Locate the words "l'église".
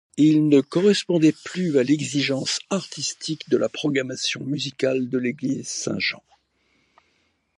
5.19-5.67